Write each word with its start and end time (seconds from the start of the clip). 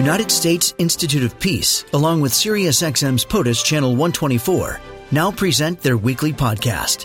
United 0.00 0.30
States 0.30 0.72
Institute 0.78 1.22
of 1.22 1.38
Peace, 1.38 1.84
along 1.92 2.22
with 2.22 2.32
SiriusXM's 2.32 3.22
POTUS 3.22 3.62
Channel 3.62 3.90
124, 3.90 4.80
now 5.12 5.30
present 5.30 5.78
their 5.82 5.98
weekly 5.98 6.32
podcast. 6.32 7.04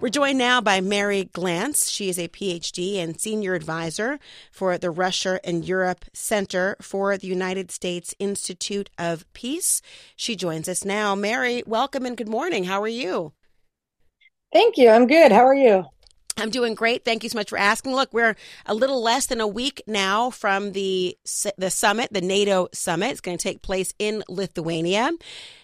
We're 0.00 0.08
joined 0.08 0.38
now 0.38 0.62
by 0.62 0.80
Mary 0.80 1.28
Glantz. 1.34 1.92
She 1.92 2.08
is 2.08 2.18
a 2.18 2.28
PhD 2.28 2.96
and 2.96 3.20
senior 3.20 3.52
advisor 3.52 4.18
for 4.50 4.78
the 4.78 4.90
Russia 4.90 5.40
and 5.44 5.62
Europe 5.62 6.06
Center 6.14 6.76
for 6.80 7.18
the 7.18 7.26
United 7.26 7.70
States 7.70 8.14
Institute 8.18 8.88
of 8.96 9.30
Peace. 9.34 9.82
She 10.16 10.36
joins 10.36 10.70
us 10.70 10.86
now. 10.86 11.14
Mary, 11.14 11.62
welcome 11.66 12.06
and 12.06 12.16
good 12.16 12.30
morning. 12.30 12.64
How 12.64 12.80
are 12.80 12.88
you? 12.88 13.34
Thank 14.56 14.78
you. 14.78 14.88
I'm 14.88 15.06
good. 15.06 15.32
How 15.32 15.46
are 15.46 15.54
you? 15.54 15.84
I'm 16.38 16.48
doing 16.48 16.74
great. 16.74 17.04
Thank 17.04 17.22
you 17.22 17.28
so 17.28 17.36
much 17.36 17.50
for 17.50 17.58
asking. 17.58 17.94
Look, 17.94 18.14
we're 18.14 18.36
a 18.64 18.74
little 18.74 19.02
less 19.02 19.26
than 19.26 19.38
a 19.38 19.46
week 19.46 19.82
now 19.86 20.30
from 20.30 20.72
the 20.72 21.14
the 21.58 21.70
summit, 21.70 22.10
the 22.10 22.22
NATO 22.22 22.68
summit. 22.72 23.10
It's 23.10 23.20
going 23.20 23.36
to 23.36 23.42
take 23.42 23.60
place 23.60 23.92
in 23.98 24.24
Lithuania. 24.30 25.10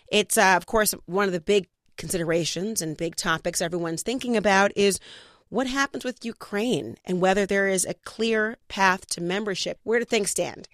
It's 0.09 0.37
uh, 0.37 0.57
of 0.59 0.67
course 0.67 0.95
one 1.07 1.25
of 1.25 1.33
the 1.33 1.41
big 1.41 1.69
considerations 1.97 2.83
and 2.83 2.95
big 2.95 3.17
topics 3.17 3.63
everyone's 3.63 4.03
thinking 4.03 4.37
about 4.37 4.73
is 4.77 5.01
what 5.49 5.69
happens 5.69 6.05
with 6.05 6.23
Ukraine 6.23 6.99
and 7.07 7.19
whether 7.19 7.47
there 7.47 7.69
is 7.69 7.87
a 7.87 7.95
clear 7.95 8.59
path 8.69 9.07
to 9.07 9.23
membership. 9.23 9.79
Where 9.85 10.01
do 10.01 10.05
things 10.05 10.29
stand? 10.29 10.69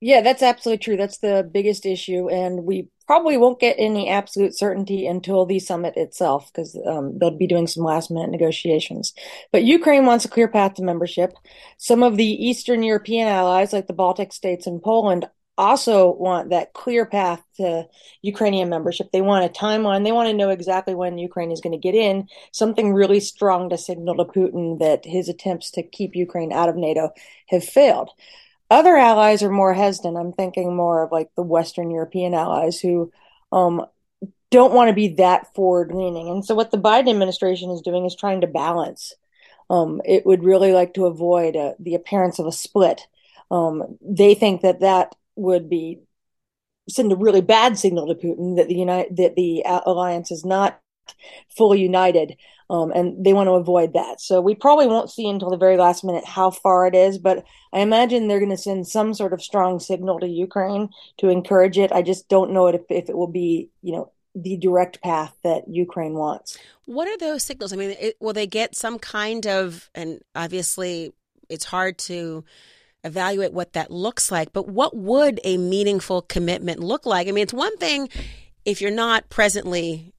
Yeah, 0.00 0.22
that's 0.22 0.42
absolutely 0.42 0.82
true. 0.82 0.96
That's 0.96 1.18
the 1.18 1.48
biggest 1.52 1.86
issue. 1.86 2.28
And 2.28 2.64
we 2.64 2.88
probably 3.10 3.36
won't 3.36 3.58
get 3.58 3.74
any 3.76 4.08
absolute 4.08 4.56
certainty 4.56 5.04
until 5.04 5.44
the 5.44 5.58
summit 5.58 5.96
itself 5.96 6.48
because 6.52 6.78
um, 6.86 7.18
they'll 7.18 7.36
be 7.36 7.48
doing 7.48 7.66
some 7.66 7.82
last 7.82 8.08
minute 8.08 8.30
negotiations. 8.30 9.14
But 9.50 9.64
Ukraine 9.64 10.06
wants 10.06 10.24
a 10.24 10.28
clear 10.28 10.46
path 10.46 10.74
to 10.74 10.84
membership. 10.84 11.32
Some 11.76 12.04
of 12.04 12.16
the 12.16 12.24
Eastern 12.24 12.84
European 12.84 13.26
allies, 13.26 13.72
like 13.72 13.88
the 13.88 13.94
Baltic 13.94 14.32
states 14.32 14.68
and 14.68 14.80
Poland, 14.80 15.26
also 15.58 16.12
want 16.12 16.50
that 16.50 16.72
clear 16.72 17.04
path 17.04 17.42
to 17.56 17.88
Ukrainian 18.22 18.68
membership. 18.68 19.10
They 19.10 19.22
want 19.22 19.44
a 19.44 19.48
timeline. 19.48 20.04
They 20.04 20.12
want 20.12 20.28
to 20.28 20.36
know 20.36 20.50
exactly 20.50 20.94
when 20.94 21.18
Ukraine 21.18 21.50
is 21.50 21.60
going 21.60 21.72
to 21.72 21.78
get 21.78 21.96
in, 21.96 22.28
something 22.52 22.94
really 22.94 23.18
strong 23.18 23.70
to 23.70 23.76
signal 23.76 24.18
to 24.18 24.24
Putin 24.24 24.78
that 24.78 25.04
his 25.04 25.28
attempts 25.28 25.72
to 25.72 25.82
keep 25.82 26.14
Ukraine 26.14 26.52
out 26.52 26.68
of 26.68 26.76
NATO 26.76 27.10
have 27.48 27.64
failed. 27.64 28.10
Other 28.70 28.96
allies 28.96 29.42
are 29.42 29.50
more 29.50 29.74
hesitant. 29.74 30.16
I'm 30.16 30.32
thinking 30.32 30.74
more 30.74 31.02
of 31.02 31.12
like 31.12 31.30
the 31.34 31.42
Western 31.42 31.90
European 31.90 32.34
allies 32.34 32.80
who 32.80 33.12
um, 33.50 33.84
don't 34.50 34.72
want 34.72 34.88
to 34.88 34.94
be 34.94 35.14
that 35.14 35.52
forward 35.54 35.92
leaning. 35.92 36.28
And 36.28 36.44
so, 36.44 36.54
what 36.54 36.70
the 36.70 36.78
Biden 36.78 37.10
administration 37.10 37.70
is 37.70 37.82
doing 37.82 38.04
is 38.04 38.14
trying 38.14 38.42
to 38.42 38.46
balance. 38.46 39.14
Um, 39.68 40.00
it 40.04 40.24
would 40.26 40.44
really 40.44 40.72
like 40.72 40.94
to 40.94 41.06
avoid 41.06 41.56
uh, 41.56 41.74
the 41.78 41.94
appearance 41.94 42.38
of 42.38 42.46
a 42.46 42.52
split. 42.52 43.06
Um, 43.50 43.98
they 44.00 44.34
think 44.34 44.62
that 44.62 44.80
that 44.80 45.14
would 45.36 45.68
be 45.68 46.00
send 46.88 47.12
a 47.12 47.16
really 47.16 47.40
bad 47.40 47.78
signal 47.78 48.08
to 48.08 48.14
Putin 48.14 48.56
that 48.56 48.68
the 48.68 48.74
United 48.74 49.16
that 49.16 49.36
the 49.36 49.62
alliance 49.66 50.30
is 50.30 50.44
not 50.44 50.80
fully 51.56 51.80
united, 51.80 52.36
um, 52.68 52.92
and 52.92 53.24
they 53.24 53.32
want 53.32 53.48
to 53.48 53.52
avoid 53.52 53.94
that. 53.94 54.20
So 54.20 54.40
we 54.40 54.54
probably 54.54 54.86
won't 54.86 55.10
see 55.10 55.28
until 55.28 55.50
the 55.50 55.56
very 55.56 55.76
last 55.76 56.04
minute 56.04 56.24
how 56.24 56.50
far 56.50 56.86
it 56.86 56.94
is, 56.94 57.18
but 57.18 57.44
I 57.72 57.80
imagine 57.80 58.28
they're 58.28 58.38
going 58.38 58.50
to 58.50 58.56
send 58.56 58.86
some 58.86 59.14
sort 59.14 59.32
of 59.32 59.42
strong 59.42 59.80
signal 59.80 60.20
to 60.20 60.26
Ukraine 60.26 60.90
to 61.18 61.28
encourage 61.28 61.78
it. 61.78 61.92
I 61.92 62.02
just 62.02 62.28
don't 62.28 62.52
know 62.52 62.68
if, 62.68 62.82
if 62.88 63.08
it 63.08 63.16
will 63.16 63.26
be, 63.26 63.70
you 63.82 63.92
know, 63.92 64.12
the 64.34 64.56
direct 64.56 65.02
path 65.02 65.34
that 65.42 65.68
Ukraine 65.68 66.14
wants. 66.14 66.56
What 66.86 67.08
are 67.08 67.18
those 67.18 67.42
signals? 67.42 67.72
I 67.72 67.76
mean, 67.76 67.96
it, 67.98 68.16
will 68.20 68.32
they 68.32 68.46
get 68.46 68.76
some 68.76 68.98
kind 68.98 69.46
of, 69.46 69.90
and 69.94 70.20
obviously 70.36 71.12
it's 71.48 71.64
hard 71.64 71.98
to 71.98 72.44
evaluate 73.02 73.52
what 73.52 73.72
that 73.72 73.90
looks 73.90 74.30
like. 74.30 74.52
But 74.52 74.68
what 74.68 74.96
would 74.96 75.40
a 75.44 75.56
meaningful 75.56 76.22
commitment 76.22 76.80
look 76.80 77.06
like? 77.06 77.28
I 77.28 77.32
mean, 77.32 77.42
it's 77.42 77.52
one 77.52 77.76
thing 77.78 78.08
if 78.64 78.80
you're 78.80 78.90
not 78.90 79.28
presently 79.30 80.12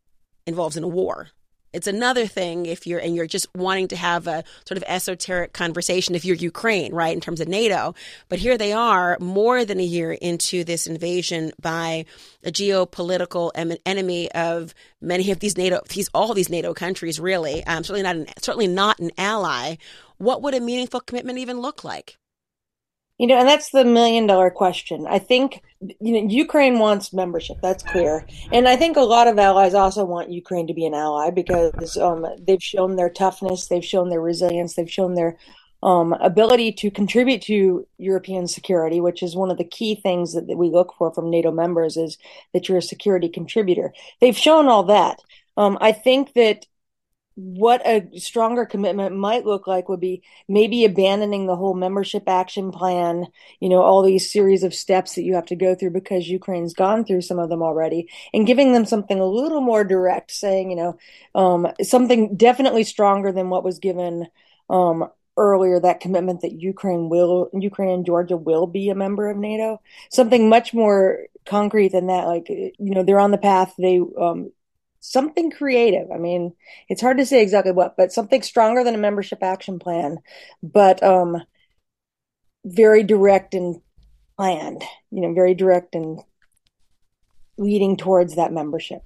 involved 0.46 0.78
in 0.78 0.84
a 0.84 0.88
war. 0.88 1.29
It's 1.74 1.88
another 1.88 2.28
thing 2.28 2.66
if 2.66 2.85
you're 2.85 3.00
and 3.00 3.16
you're 3.16 3.28
just 3.28 3.47
wanting 3.56 3.88
to 3.90 3.96
have 3.96 4.28
a 4.28 4.44
sort 4.66 4.78
of 4.78 4.84
esoteric 4.88 5.53
conversation 5.53 6.16
if 6.16 6.25
you're 6.25 6.35
Ukraine, 6.35 6.94
right, 6.94 7.13
in 7.13 7.22
terms 7.22 7.40
of 7.40 7.47
NATO. 7.47 7.96
But 8.28 8.40
here 8.40 8.57
they 8.57 8.74
are, 8.74 9.18
more 9.22 9.63
than 9.63 9.79
a 9.79 9.84
year 9.84 10.12
into 10.12 10.63
this 10.66 10.85
invasion 10.85 11.53
by 11.62 12.06
a 12.44 12.52
geopolitical 12.52 13.52
enemy 13.85 14.31
of 14.34 14.74
many 15.00 15.31
of 15.31 15.40
these 15.40 15.57
NATO, 15.57 15.81
these 15.90 16.09
all 16.13 16.34
these 16.34 16.50
NATO 16.50 16.73
countries, 16.73 17.19
really. 17.19 17.66
Um, 17.66 17.84
certainly 17.84 18.03
not 18.03 18.16
an 18.16 18.28
certainly 18.41 18.68
not 18.68 19.00
an 19.00 19.12
ally. 19.18 19.75
What 20.18 20.41
would 20.41 20.53
a 20.53 20.59
meaningful 20.59 21.00
commitment 21.00 21.40
even 21.40 21.62
look 21.62 21.84
like? 21.84 22.18
You 23.21 23.27
know, 23.27 23.37
and 23.37 23.47
that's 23.47 23.69
the 23.69 23.85
million 23.85 24.25
dollar 24.25 24.49
question. 24.49 25.05
I 25.07 25.19
think 25.19 25.61
you 25.79 26.11
know 26.11 26.27
Ukraine 26.27 26.79
wants 26.79 27.13
membership. 27.13 27.57
That's 27.61 27.83
clear, 27.83 28.25
and 28.51 28.67
I 28.67 28.75
think 28.75 28.97
a 28.97 29.01
lot 29.01 29.27
of 29.27 29.37
allies 29.37 29.75
also 29.75 30.03
want 30.05 30.31
Ukraine 30.31 30.65
to 30.65 30.73
be 30.73 30.87
an 30.87 30.95
ally 30.95 31.29
because 31.29 31.97
um, 31.97 32.25
they've 32.39 32.63
shown 32.63 32.95
their 32.95 33.11
toughness, 33.11 33.67
they've 33.67 33.85
shown 33.85 34.09
their 34.09 34.21
resilience, 34.21 34.73
they've 34.73 34.91
shown 34.91 35.13
their 35.13 35.37
um, 35.83 36.13
ability 36.13 36.71
to 36.71 36.89
contribute 36.89 37.43
to 37.43 37.85
European 37.99 38.47
security, 38.47 38.99
which 38.99 39.21
is 39.21 39.35
one 39.35 39.51
of 39.51 39.59
the 39.59 39.65
key 39.65 39.93
things 39.93 40.33
that, 40.33 40.47
that 40.47 40.57
we 40.57 40.71
look 40.71 40.95
for 40.97 41.13
from 41.13 41.29
NATO 41.29 41.51
members, 41.51 41.97
is 41.97 42.17
that 42.53 42.67
you're 42.67 42.79
a 42.79 42.81
security 42.81 43.29
contributor. 43.29 43.93
They've 44.19 44.35
shown 44.35 44.67
all 44.67 44.85
that. 44.85 45.19
Um, 45.57 45.77
I 45.79 45.91
think 45.91 46.33
that 46.33 46.65
what 47.35 47.81
a 47.85 48.07
stronger 48.19 48.65
commitment 48.65 49.15
might 49.15 49.45
look 49.45 49.65
like 49.65 49.87
would 49.87 49.99
be 49.99 50.21
maybe 50.47 50.83
abandoning 50.83 51.47
the 51.47 51.55
whole 51.55 51.73
membership 51.73 52.27
action 52.27 52.71
plan, 52.71 53.27
you 53.59 53.69
know, 53.69 53.81
all 53.81 54.03
these 54.03 54.31
series 54.31 54.63
of 54.63 54.73
steps 54.73 55.15
that 55.15 55.23
you 55.23 55.35
have 55.35 55.45
to 55.45 55.55
go 55.55 55.73
through 55.73 55.91
because 55.91 56.27
Ukraine's 56.27 56.73
gone 56.73 57.05
through 57.05 57.21
some 57.21 57.39
of 57.39 57.49
them 57.49 57.61
already, 57.61 58.09
and 58.33 58.47
giving 58.47 58.73
them 58.73 58.85
something 58.85 59.19
a 59.19 59.25
little 59.25 59.61
more 59.61 59.83
direct, 59.83 60.31
saying, 60.31 60.69
you 60.69 60.75
know, 60.75 60.97
um, 61.33 61.67
something 61.81 62.35
definitely 62.35 62.83
stronger 62.83 63.31
than 63.31 63.49
what 63.49 63.63
was 63.63 63.79
given 63.79 64.27
um, 64.69 65.09
earlier, 65.37 65.79
that 65.79 66.01
commitment 66.01 66.41
that 66.41 66.59
Ukraine 66.59 67.07
will, 67.09 67.49
Ukraine 67.53 67.89
and 67.89 68.05
Georgia 68.05 68.35
will 68.35 68.67
be 68.67 68.89
a 68.89 68.95
member 68.95 69.29
of 69.29 69.37
NATO, 69.37 69.81
something 70.09 70.49
much 70.49 70.73
more 70.73 71.27
concrete 71.45 71.93
than 71.93 72.07
that. 72.07 72.27
Like, 72.27 72.49
you 72.49 72.73
know, 72.77 73.03
they're 73.03 73.19
on 73.19 73.31
the 73.31 73.37
path, 73.37 73.73
they, 73.77 73.99
um, 74.19 74.51
something 75.01 75.51
creative. 75.51 76.09
I 76.12 76.17
mean, 76.17 76.53
it's 76.88 77.01
hard 77.01 77.17
to 77.17 77.25
say 77.25 77.41
exactly 77.41 77.73
what, 77.73 77.97
but 77.97 78.13
something 78.13 78.41
stronger 78.41 78.84
than 78.84 78.95
a 78.95 79.00
membership 79.00 79.44
action 79.44 79.79
plan, 79.79 80.19
but 80.63 81.03
um, 81.03 81.44
very 82.63 83.03
direct 83.03 83.53
and 83.53 83.81
planned. 84.38 84.84
You 85.11 85.22
know, 85.22 85.34
very 85.34 85.53
direct 85.53 85.95
and 85.95 86.22
leading 87.57 87.97
towards 87.97 88.35
that 88.35 88.53
membership. 88.53 89.01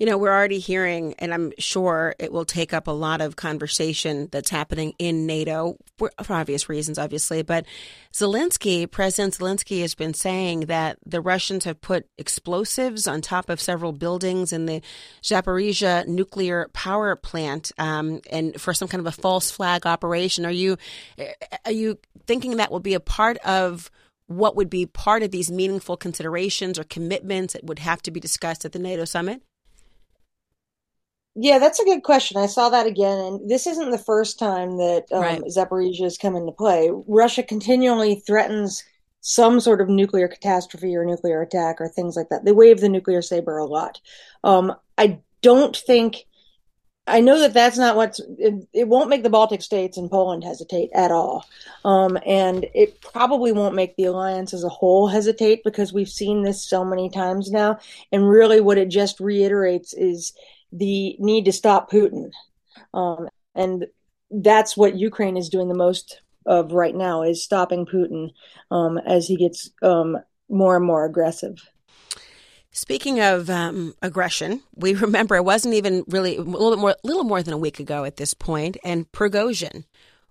You 0.00 0.06
know, 0.06 0.16
we're 0.16 0.32
already 0.32 0.60
hearing, 0.60 1.14
and 1.18 1.34
I'm 1.34 1.52
sure 1.58 2.14
it 2.18 2.32
will 2.32 2.46
take 2.46 2.72
up 2.72 2.86
a 2.86 2.90
lot 2.90 3.20
of 3.20 3.36
conversation 3.36 4.30
that's 4.32 4.48
happening 4.48 4.94
in 4.98 5.26
NATO 5.26 5.76
for, 5.98 6.10
obvious 6.30 6.70
reasons, 6.70 6.98
obviously. 6.98 7.42
But 7.42 7.66
Zelensky, 8.10 8.90
President 8.90 9.34
Zelensky, 9.34 9.82
has 9.82 9.94
been 9.94 10.14
saying 10.14 10.60
that 10.60 10.96
the 11.04 11.20
Russians 11.20 11.66
have 11.66 11.82
put 11.82 12.06
explosives 12.16 13.06
on 13.06 13.20
top 13.20 13.50
of 13.50 13.60
several 13.60 13.92
buildings 13.92 14.54
in 14.54 14.64
the 14.64 14.80
Zaporizhia 15.22 16.06
nuclear 16.06 16.70
power 16.72 17.14
plant, 17.14 17.70
um, 17.76 18.22
and 18.30 18.58
for 18.58 18.72
some 18.72 18.88
kind 18.88 19.06
of 19.06 19.06
a 19.06 19.20
false 19.20 19.50
flag 19.50 19.86
operation. 19.86 20.46
Are 20.46 20.50
you 20.50 20.78
are 21.66 21.72
you 21.72 21.98
thinking 22.26 22.56
that 22.56 22.72
will 22.72 22.80
be 22.80 22.94
a 22.94 23.00
part 23.00 23.36
of 23.44 23.90
what 24.28 24.56
would 24.56 24.70
be 24.70 24.86
part 24.86 25.22
of 25.22 25.30
these 25.30 25.50
meaningful 25.50 25.98
considerations 25.98 26.78
or 26.78 26.84
commitments 26.84 27.52
that 27.52 27.64
would 27.64 27.80
have 27.80 28.00
to 28.00 28.10
be 28.10 28.18
discussed 28.18 28.64
at 28.64 28.72
the 28.72 28.78
NATO 28.78 29.04
summit? 29.04 29.42
Yeah, 31.36 31.58
that's 31.58 31.78
a 31.78 31.84
good 31.84 32.02
question. 32.02 32.36
I 32.36 32.46
saw 32.46 32.68
that 32.70 32.86
again, 32.86 33.18
and 33.18 33.48
this 33.48 33.66
isn't 33.66 33.90
the 33.90 33.98
first 33.98 34.38
time 34.38 34.78
that 34.78 35.04
um, 35.12 35.20
right. 35.20 35.42
Zaporizhia 35.42 36.02
has 36.02 36.18
come 36.18 36.34
into 36.34 36.52
play. 36.52 36.90
Russia 37.06 37.42
continually 37.42 38.16
threatens 38.16 38.82
some 39.20 39.60
sort 39.60 39.80
of 39.80 39.88
nuclear 39.88 40.28
catastrophe 40.28 40.96
or 40.96 41.04
nuclear 41.04 41.42
attack 41.42 41.80
or 41.80 41.88
things 41.88 42.16
like 42.16 42.28
that. 42.30 42.44
They 42.44 42.52
wave 42.52 42.80
the 42.80 42.88
nuclear 42.88 43.22
saber 43.22 43.58
a 43.58 43.66
lot. 43.66 44.00
Um, 44.42 44.74
I 44.98 45.20
don't 45.42 45.76
think. 45.76 46.24
I 47.06 47.20
know 47.20 47.38
that 47.40 47.54
that's 47.54 47.78
not 47.78 47.96
what's. 47.96 48.20
It, 48.38 48.66
it, 48.72 48.88
won't 48.88 49.08
make 49.08 49.22
the 49.22 49.30
Baltic 49.30 49.62
states 49.62 49.96
and 49.96 50.10
Poland 50.10 50.44
hesitate 50.44 50.90
at 50.94 51.10
all, 51.10 51.44
um, 51.84 52.18
and 52.26 52.66
it 52.74 53.00
probably 53.00 53.52
won't 53.52 53.74
make 53.74 53.96
the 53.96 54.04
alliance 54.04 54.52
as 54.52 54.64
a 54.64 54.68
whole 54.68 55.08
hesitate 55.08 55.64
because 55.64 55.92
we've 55.92 56.08
seen 56.08 56.42
this 56.42 56.62
so 56.62 56.84
many 56.84 57.08
times 57.08 57.50
now. 57.50 57.78
And 58.12 58.28
really, 58.28 58.60
what 58.60 58.78
it 58.78 58.88
just 58.90 59.18
reiterates 59.18 59.92
is 59.92 60.34
the 60.72 61.16
need 61.18 61.44
to 61.44 61.52
stop 61.52 61.90
Putin. 61.90 62.30
Um, 62.94 63.28
and 63.54 63.86
that's 64.30 64.76
what 64.76 64.96
Ukraine 64.96 65.36
is 65.36 65.48
doing 65.48 65.68
the 65.68 65.74
most 65.74 66.20
of 66.46 66.72
right 66.72 66.94
now 66.94 67.22
is 67.22 67.44
stopping 67.44 67.86
Putin 67.86 68.30
um, 68.70 68.98
as 68.98 69.26
he 69.26 69.36
gets 69.36 69.70
um, 69.82 70.18
more 70.48 70.76
and 70.76 70.84
more 70.84 71.04
aggressive. 71.04 71.68
Speaking 72.72 73.20
of 73.20 73.50
um, 73.50 73.94
aggression, 74.00 74.62
we 74.74 74.94
remember 74.94 75.34
it 75.34 75.44
wasn't 75.44 75.74
even 75.74 76.04
really 76.06 76.36
a 76.36 76.42
little 76.42 76.76
more, 76.76 76.94
little 77.02 77.24
more 77.24 77.42
than 77.42 77.54
a 77.54 77.58
week 77.58 77.80
ago 77.80 78.04
at 78.04 78.16
this 78.16 78.32
point, 78.32 78.76
and 78.84 79.10
Prigozhin 79.10 79.84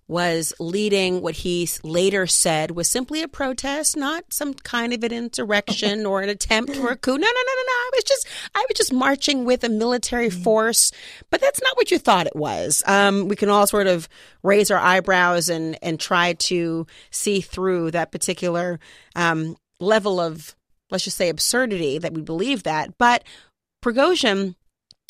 was 0.09 0.53
leading 0.59 1.21
what 1.21 1.35
he 1.35 1.69
later 1.83 2.25
said 2.25 2.71
was 2.71 2.89
simply 2.89 3.21
a 3.21 3.27
protest, 3.27 3.95
not 3.95 4.23
some 4.33 4.55
kind 4.55 4.91
of 4.91 5.03
an 5.03 5.13
insurrection 5.13 6.03
or 6.03 6.21
an 6.21 6.29
attempt 6.29 6.75
for 6.75 6.89
a 6.89 6.97
coup. 6.97 7.11
No, 7.11 7.17
no, 7.17 7.21
no, 7.21 7.53
no, 7.55 7.61
no. 7.61 7.71
I 7.71 7.89
was 7.93 8.03
just, 8.03 8.27
I 8.55 8.65
was 8.67 8.75
just 8.75 8.91
marching 8.91 9.45
with 9.45 9.63
a 9.63 9.69
military 9.69 10.29
mm-hmm. 10.29 10.41
force, 10.41 10.91
but 11.29 11.39
that's 11.39 11.61
not 11.61 11.77
what 11.77 11.91
you 11.91 11.99
thought 11.99 12.25
it 12.25 12.35
was. 12.35 12.81
Um, 12.87 13.27
we 13.27 13.35
can 13.35 13.49
all 13.49 13.67
sort 13.67 13.85
of 13.85 14.09
raise 14.41 14.71
our 14.71 14.79
eyebrows 14.79 15.47
and 15.47 15.77
and 15.83 15.99
try 15.99 16.33
to 16.33 16.87
see 17.11 17.39
through 17.39 17.91
that 17.91 18.11
particular 18.11 18.79
um, 19.15 19.57
level 19.79 20.19
of, 20.19 20.55
let's 20.89 21.03
just 21.03 21.17
say, 21.17 21.29
absurdity 21.29 21.99
that 21.99 22.13
we 22.15 22.23
believe 22.23 22.63
that. 22.63 22.97
But 22.97 23.23
Prigozhin 23.83 24.55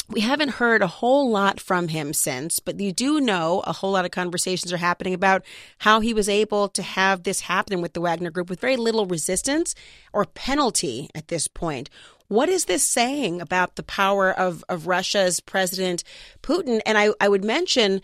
we 0.10 0.22
haven't 0.22 0.50
heard 0.50 0.82
a 0.82 0.88
whole 0.88 1.30
lot 1.30 1.60
from 1.60 1.88
him 1.90 2.14
since, 2.14 2.60
but 2.60 2.80
you 2.80 2.92
do 2.92 3.22
know 3.22 3.62
a 3.66 3.74
whole 3.74 3.92
lot 3.92 4.06
of 4.06 4.12
conversations 4.12 4.74
are 4.74 4.78
happening 4.78 5.14
about 5.14 5.46
how 5.80 6.00
he 6.00 6.14
was 6.14 6.28
able 6.28 6.68
to 6.70 6.82
have 6.82 7.24
this 7.24 7.42
happen 7.42 7.80
with 7.82 7.94
the 7.94 8.02
Wagner 8.02 8.32
Group 8.32 8.50
with 8.50 8.60
very 8.60 8.76
little 8.76 9.06
resistance 9.06 9.76
or 10.12 10.26
penalty 10.26 11.10
at 11.14 11.28
this 11.28 11.48
point. 11.48 11.92
What 12.28 12.50
is 12.50 12.66
this 12.66 12.84
saying 12.84 13.40
about 13.40 13.76
the 13.76 13.84
power 13.84 14.32
of, 14.32 14.64
of 14.68 14.88
Russia's 14.88 15.40
President 15.40 16.04
Putin? 16.42 16.82
And 16.86 16.98
I, 16.98 17.10
I 17.22 17.30
would 17.30 17.44
mention 17.44 18.02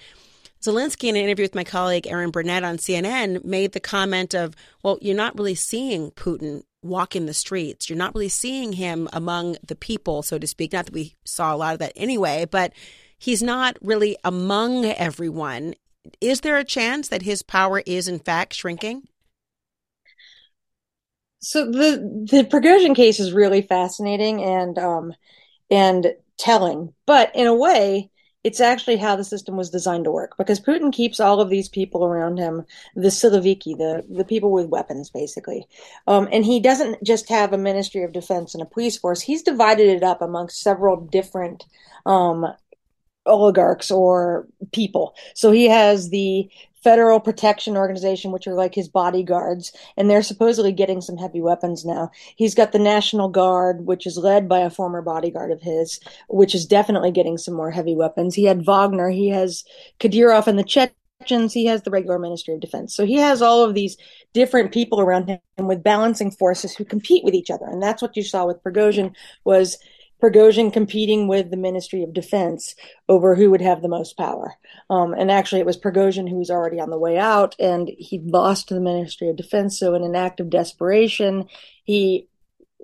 Zelensky, 0.61 1.09
in 1.09 1.15
an 1.15 1.23
interview 1.23 1.43
with 1.43 1.55
my 1.55 1.63
colleague 1.63 2.07
Erin 2.07 2.31
Burnett 2.31 2.63
on 2.63 2.77
CNN, 2.77 3.43
made 3.43 3.73
the 3.73 3.79
comment 3.79 4.33
of, 4.33 4.55
well, 4.83 4.97
you're 5.01 5.15
not 5.15 5.37
really 5.37 5.55
seeing 5.55 6.11
Putin 6.11 6.63
walk 6.85 7.15
in 7.15 7.25
the 7.25 7.33
streets. 7.33 7.89
You're 7.89 7.97
not 7.97 8.13
really 8.15 8.29
seeing 8.29 8.73
him 8.73 9.09
among 9.11 9.57
the 9.65 9.75
people, 9.75 10.23
so 10.23 10.37
to 10.37 10.47
speak. 10.47 10.73
Not 10.73 10.85
that 10.85 10.93
we 10.93 11.15
saw 11.25 11.53
a 11.53 11.57
lot 11.57 11.73
of 11.73 11.79
that 11.79 11.93
anyway, 11.95 12.45
but 12.49 12.73
he's 13.17 13.43
not 13.43 13.77
really 13.81 14.17
among 14.23 14.85
everyone. 14.85 15.75
Is 16.21 16.41
there 16.41 16.57
a 16.57 16.63
chance 16.63 17.07
that 17.09 17.23
his 17.23 17.41
power 17.41 17.81
is 17.85 18.07
in 18.07 18.19
fact 18.19 18.53
shrinking? 18.53 19.07
So 21.39 21.65
the 21.65 22.27
the 22.31 22.43
Prigozhin 22.43 22.95
case 22.95 23.19
is 23.19 23.33
really 23.33 23.61
fascinating 23.61 24.43
and 24.43 24.77
um 24.77 25.13
and 25.69 26.13
telling, 26.37 26.93
but 27.05 27.31
in 27.35 27.47
a 27.47 27.55
way, 27.55 28.09
it's 28.45 28.61
actually 28.61 28.97
how 28.97 29.15
the 29.15 29.23
system 29.23 29.57
was 29.57 29.71
designed 29.71 30.03
to 30.03 30.11
work 30.11 30.37
because 30.37 30.59
Putin 30.59 30.93
keeps 30.93 31.19
all 31.19 31.41
of 31.41 31.49
these 31.49 31.67
people 31.67 32.05
around 32.05 32.37
him, 32.37 32.63
the 32.95 33.07
Siloviki, 33.07 33.75
the, 33.75 34.05
the 34.07 34.23
people 34.23 34.51
with 34.51 34.67
weapons, 34.67 35.09
basically. 35.09 35.65
Um, 36.05 36.29
and 36.31 36.45
he 36.45 36.59
doesn't 36.59 37.03
just 37.03 37.27
have 37.29 37.53
a 37.53 37.57
Ministry 37.57 38.03
of 38.03 38.11
Defense 38.11 38.53
and 38.53 38.61
a 38.61 38.67
police 38.67 38.99
force, 38.99 39.19
he's 39.19 39.41
divided 39.41 39.87
it 39.87 40.03
up 40.03 40.21
amongst 40.21 40.61
several 40.61 40.95
different 40.95 41.65
um, 42.05 42.45
oligarchs 43.25 43.89
or 43.89 44.47
people. 44.71 45.15
So 45.33 45.51
he 45.51 45.65
has 45.65 46.11
the 46.11 46.47
Federal 46.85 47.19
Protection 47.19 47.75
Organization, 47.75 48.31
which 48.31 48.45
are 48.45 48.53
like 48.53 48.75
his 48.75 48.87
bodyguards, 48.87 49.73
and 49.97 50.07
they're 50.07 50.21
supposedly 50.21 50.71
getting 50.71 51.01
some 51.01 51.17
heavy 51.17 51.41
weapons 51.41 51.83
now. 51.83 52.11
He's 52.35 52.53
got 52.53 52.73
the 52.73 52.77
National 52.77 53.27
Guard, 53.27 53.87
which 53.87 54.05
is 54.05 54.19
led 54.19 54.47
by 54.47 54.59
a 54.59 54.69
former 54.69 55.01
bodyguard 55.01 55.51
of 55.51 55.63
his, 55.63 55.99
which 56.29 56.53
is 56.53 56.67
definitely 56.67 57.09
getting 57.09 57.39
some 57.39 57.55
more 57.55 57.71
heavy 57.71 57.95
weapons. 57.95 58.35
He 58.35 58.43
had 58.43 58.67
Wagner, 58.67 59.09
he 59.09 59.29
has 59.29 59.63
Kadyrov 59.99 60.45
and 60.45 60.59
the 60.59 60.63
Chechens, 60.63 61.53
he 61.53 61.65
has 61.65 61.81
the 61.81 61.89
regular 61.89 62.19
Ministry 62.19 62.53
of 62.53 62.59
Defense. 62.59 62.95
So 62.95 63.03
he 63.03 63.15
has 63.15 63.41
all 63.41 63.63
of 63.63 63.73
these 63.73 63.97
different 64.33 64.71
people 64.71 65.01
around 65.01 65.27
him 65.27 65.39
with 65.57 65.81
balancing 65.81 66.29
forces 66.29 66.75
who 66.75 66.85
compete 66.85 67.23
with 67.23 67.33
each 67.33 67.49
other. 67.49 67.65
And 67.65 67.81
that's 67.81 68.03
what 68.03 68.15
you 68.15 68.21
saw 68.21 68.45
with 68.45 68.61
Prigozhin 68.61 69.15
was 69.43 69.79
Prigozhin 70.21 70.71
competing 70.71 71.27
with 71.27 71.51
the 71.51 71.57
Ministry 71.57 72.03
of 72.03 72.13
Defense 72.13 72.75
over 73.09 73.35
who 73.35 73.51
would 73.51 73.61
have 73.61 73.81
the 73.81 73.87
most 73.87 74.17
power. 74.17 74.55
Um, 74.89 75.13
and 75.13 75.29
actually, 75.29 75.61
it 75.61 75.65
was 75.65 75.77
Prigozhin 75.77 76.29
who 76.29 76.37
was 76.37 76.49
already 76.49 76.79
on 76.79 76.89
the 76.89 76.99
way 76.99 77.17
out, 77.17 77.55
and 77.59 77.89
he 77.97 78.19
lost 78.19 78.67
to 78.67 78.73
the 78.73 78.81
Ministry 78.81 79.29
of 79.29 79.35
Defense. 79.35 79.77
So, 79.77 79.93
in 79.93 80.03
an 80.03 80.15
act 80.15 80.39
of 80.39 80.49
desperation, 80.49 81.47
he 81.83 82.27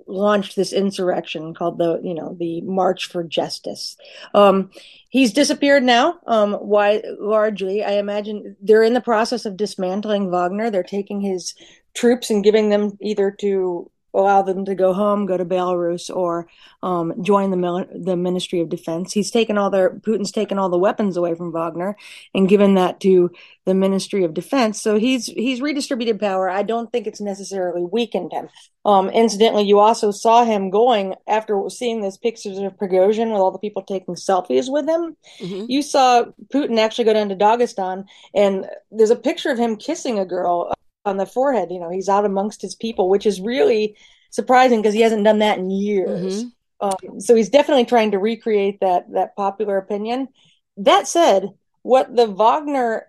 launched 0.06 0.56
this 0.56 0.72
insurrection 0.72 1.54
called 1.54 1.78
the, 1.78 2.00
you 2.02 2.14
know, 2.14 2.36
the 2.38 2.60
March 2.62 3.06
for 3.06 3.22
Justice. 3.22 3.96
Um, 4.34 4.70
he's 5.08 5.32
disappeared 5.32 5.82
now. 5.82 6.18
Um, 6.26 6.54
why? 6.54 7.02
Largely, 7.18 7.82
I 7.82 7.92
imagine 7.92 8.56
they're 8.60 8.82
in 8.82 8.94
the 8.94 9.00
process 9.00 9.44
of 9.44 9.56
dismantling 9.56 10.30
Wagner. 10.30 10.70
They're 10.70 10.82
taking 10.82 11.20
his 11.20 11.54
troops 11.94 12.30
and 12.30 12.44
giving 12.44 12.70
them 12.70 12.98
either 13.00 13.30
to 13.40 13.90
allow 14.14 14.42
them 14.42 14.64
to 14.64 14.74
go 14.74 14.92
home, 14.92 15.26
go 15.26 15.36
to 15.36 15.44
Belarus, 15.44 16.14
or 16.14 16.46
um, 16.82 17.22
join 17.22 17.50
the 17.50 17.56
mil- 17.56 17.86
the 17.94 18.16
Ministry 18.16 18.60
of 18.60 18.68
Defense. 18.68 19.12
He's 19.12 19.30
taken 19.30 19.58
all 19.58 19.70
their 19.70 19.90
Putin's 19.90 20.32
taken 20.32 20.58
all 20.58 20.68
the 20.68 20.78
weapons 20.78 21.16
away 21.16 21.34
from 21.34 21.52
Wagner 21.52 21.96
and 22.34 22.48
given 22.48 22.74
that 22.74 23.00
to 23.00 23.30
the 23.64 23.74
Ministry 23.74 24.24
of 24.24 24.34
Defense. 24.34 24.80
So 24.80 24.98
he's 24.98 25.26
he's 25.26 25.60
redistributed 25.60 26.20
power. 26.20 26.50
I 26.50 26.62
don't 26.62 26.90
think 26.90 27.06
it's 27.06 27.20
necessarily 27.20 27.82
weakened 27.82 28.32
him. 28.32 28.48
Um, 28.84 29.08
incidentally, 29.10 29.64
you 29.64 29.78
also 29.78 30.10
saw 30.10 30.44
him 30.44 30.70
going 30.70 31.14
after 31.28 31.62
seeing 31.68 32.00
those 32.00 32.18
pictures 32.18 32.58
of 32.58 32.76
Prigozhin 32.76 33.30
with 33.30 33.40
all 33.40 33.52
the 33.52 33.58
people 33.58 33.82
taking 33.82 34.16
selfies 34.16 34.70
with 34.70 34.88
him. 34.88 35.16
Mm-hmm. 35.40 35.66
You 35.68 35.82
saw 35.82 36.24
Putin 36.52 36.78
actually 36.78 37.04
go 37.04 37.12
down 37.12 37.28
to 37.28 37.36
Dagestan, 37.36 38.06
and 38.34 38.66
there's 38.90 39.10
a 39.10 39.16
picture 39.16 39.50
of 39.50 39.58
him 39.58 39.76
kissing 39.76 40.18
a 40.18 40.26
girl 40.26 40.72
on 41.04 41.16
the 41.16 41.26
forehead. 41.26 41.70
You 41.70 41.80
know, 41.80 41.90
he's 41.90 42.08
out 42.08 42.24
amongst 42.24 42.62
his 42.62 42.74
people, 42.74 43.08
which 43.08 43.26
is 43.26 43.40
really 43.40 43.96
surprising 44.30 44.80
because 44.80 44.94
he 44.94 45.00
hasn't 45.00 45.24
done 45.24 45.40
that 45.40 45.58
in 45.58 45.70
years. 45.70 46.44
Mm-hmm. 46.44 46.48
Um, 46.82 47.20
so 47.20 47.34
he's 47.34 47.48
definitely 47.48 47.84
trying 47.84 48.10
to 48.10 48.18
recreate 48.18 48.80
that 48.80 49.12
that 49.12 49.36
popular 49.36 49.76
opinion. 49.78 50.28
That 50.76 51.06
said, 51.06 51.50
what 51.82 52.14
the 52.14 52.26
Wagner 52.26 53.08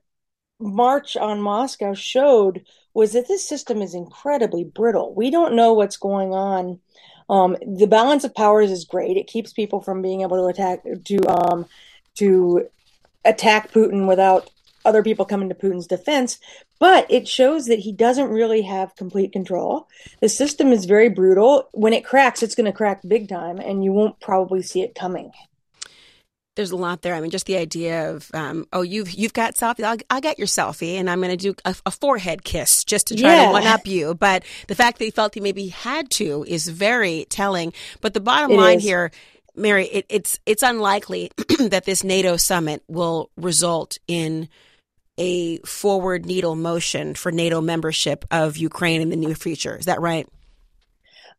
march 0.59 1.17
on 1.17 1.41
Moscow 1.41 1.93
showed 1.93 2.65
was 2.93 3.13
that 3.13 3.27
this 3.27 3.47
system 3.47 3.81
is 3.81 3.95
incredibly 3.95 4.63
brittle. 4.63 5.13
We 5.15 5.31
don't 5.31 5.55
know 5.55 5.73
what's 5.73 5.97
going 5.97 6.33
on. 6.33 6.79
Um, 7.29 7.57
the 7.65 7.87
balance 7.87 8.23
of 8.23 8.35
powers 8.35 8.69
is 8.69 8.85
great. 8.85 9.17
It 9.17 9.27
keeps 9.27 9.53
people 9.53 9.81
from 9.81 10.01
being 10.01 10.21
able 10.21 10.37
to 10.37 10.45
attack 10.45 10.83
to 10.83 11.17
um, 11.27 11.65
to 12.15 12.67
attack 13.25 13.71
Putin 13.71 14.07
without 14.07 14.49
other 14.85 15.03
people 15.03 15.25
coming 15.25 15.49
to 15.49 15.55
Putin's 15.55 15.87
defense, 15.87 16.39
but 16.79 17.09
it 17.09 17.27
shows 17.27 17.67
that 17.67 17.79
he 17.79 17.91
doesn't 17.91 18.29
really 18.29 18.61
have 18.63 18.95
complete 18.95 19.31
control. 19.31 19.87
The 20.21 20.29
system 20.29 20.71
is 20.71 20.85
very 20.85 21.09
brutal. 21.09 21.69
When 21.73 21.93
it 21.93 22.05
cracks, 22.05 22.43
it's 22.43 22.55
going 22.55 22.65
to 22.65 22.77
crack 22.77 23.01
big 23.07 23.29
time, 23.29 23.59
and 23.59 23.83
you 23.83 23.91
won't 23.91 24.19
probably 24.19 24.61
see 24.61 24.81
it 24.81 24.95
coming. 24.95 25.31
There's 26.55 26.71
a 26.71 26.75
lot 26.75 27.01
there. 27.01 27.15
I 27.15 27.21
mean, 27.21 27.31
just 27.31 27.47
the 27.47 27.57
idea 27.57 28.11
of, 28.11 28.29
um, 28.35 28.67
oh, 28.71 28.83
you've 28.83 29.11
you've 29.11 29.33
got 29.33 29.55
selfie. 29.55 29.83
I'll, 29.83 29.97
I'll 30.11 30.21
get 30.21 30.37
your 30.37 30.45
selfie, 30.45 30.99
and 30.99 31.09
I'm 31.09 31.19
going 31.19 31.35
to 31.35 31.37
do 31.37 31.55
a, 31.65 31.75
a, 31.87 31.89
forehead 31.89 32.43
kiss 32.43 32.83
just 32.83 33.07
to 33.07 33.15
try 33.15 33.37
yeah. 33.37 33.45
to 33.47 33.51
one 33.51 33.65
up 33.65 33.87
you. 33.87 34.13
But 34.13 34.43
the 34.67 34.75
fact 34.75 34.99
that 34.99 35.05
he 35.05 35.09
felt 35.09 35.33
he 35.33 35.39
maybe 35.39 35.69
had 35.69 36.11
to 36.11 36.45
is 36.47 36.67
very 36.67 37.25
telling. 37.29 37.73
But 38.01 38.13
the 38.13 38.19
bottom 38.19 38.51
it 38.51 38.57
line 38.57 38.77
is. 38.77 38.83
here 38.83 39.11
Mary, 39.55 39.85
it, 39.85 40.05
it's 40.09 40.39
it's 40.45 40.63
unlikely 40.63 41.31
that 41.59 41.85
this 41.85 42.03
NATO 42.03 42.37
summit 42.37 42.83
will 42.87 43.29
result 43.37 43.97
in 44.07 44.49
a 45.17 45.59
forward 45.59 46.25
needle 46.25 46.55
motion 46.55 47.15
for 47.15 47.31
NATO 47.31 47.61
membership 47.61 48.25
of 48.31 48.57
Ukraine 48.57 49.01
in 49.01 49.09
the 49.09 49.15
near 49.15 49.35
future. 49.35 49.75
Is 49.77 49.85
that 49.85 50.01
right? 50.01 50.27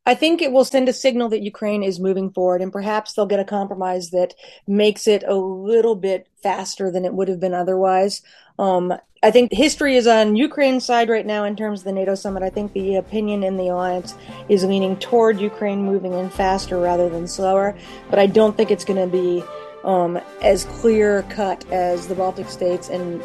I 0.07 0.15
think 0.15 0.43
it 0.43 0.53
will 0.53 0.67
send 0.67 0.89
a 0.89 0.93
signal 0.93 1.31
that 1.31 1.41
Ukraine 1.41 1.83
is 1.83 1.99
moving 1.99 2.31
forward, 2.31 2.61
and 2.61 2.71
perhaps 2.71 3.15
they'll 3.15 3.25
get 3.25 3.41
a 3.41 3.45
compromise 3.45 4.11
that 4.11 4.35
makes 4.67 5.07
it 5.07 5.25
a 5.27 5.35
little 5.35 5.95
bit 5.95 6.29
faster 6.43 6.91
than 6.91 7.07
it 7.07 7.15
would 7.15 7.29
have 7.29 7.41
been 7.41 7.55
otherwise. 7.55 8.21
Um, 8.59 8.93
I 9.23 9.31
think 9.31 9.51
history 9.51 9.97
is 9.97 10.07
on 10.07 10.37
Ukraine's 10.37 10.85
side 10.85 11.09
right 11.09 11.25
now 11.25 11.45
in 11.45 11.57
terms 11.57 11.81
of 11.81 11.85
the 11.87 11.93
NATO 11.93 12.15
summit. 12.15 12.43
I 12.43 12.51
think 12.51 12.75
the 12.75 12.97
opinion 12.97 13.43
in 13.43 13.57
the 13.57 13.69
alliance 13.69 14.15
is 14.51 14.63
leaning 14.63 14.99
toward 14.99 15.41
Ukraine 15.41 15.83
moving 15.83 16.13
in 16.13 16.29
faster 16.29 16.79
rather 16.79 17.09
than 17.09 17.27
slower, 17.27 17.75
but 18.11 18.19
I 18.19 18.27
don't 18.27 18.55
think 18.55 18.71
it's 18.71 18.85
going 18.85 19.01
to 19.01 19.11
be 19.11 19.43
um, 19.85 20.21
as 20.43 20.65
clear 20.65 21.23
cut 21.31 21.65
as 21.73 22.09
the 22.09 22.15
Baltic 22.15 22.51
states 22.51 22.91
and 22.91 23.23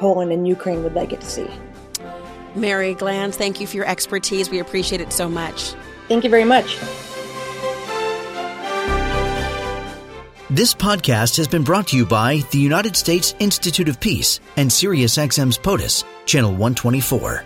Poland 0.00 0.32
and 0.32 0.48
Ukraine 0.48 0.82
would 0.82 0.94
like 0.94 1.12
it 1.12 1.20
to 1.20 1.26
see. 1.26 1.46
Mary 2.56 2.94
Glantz, 2.94 3.34
thank 3.34 3.60
you 3.60 3.66
for 3.66 3.76
your 3.76 3.86
expertise. 3.86 4.50
We 4.50 4.58
appreciate 4.58 5.00
it 5.00 5.12
so 5.12 5.28
much. 5.28 5.74
Thank 6.08 6.24
you 6.24 6.30
very 6.30 6.44
much. 6.44 6.78
This 10.48 10.74
podcast 10.74 11.36
has 11.36 11.46
been 11.46 11.62
brought 11.62 11.86
to 11.88 11.96
you 11.96 12.04
by 12.04 12.42
the 12.50 12.58
United 12.58 12.96
States 12.96 13.36
Institute 13.38 13.88
of 13.88 14.00
Peace 14.00 14.40
and 14.56 14.68
SiriusXM's 14.68 15.58
POTUS, 15.58 16.02
Channel 16.26 16.50
124. 16.50 17.44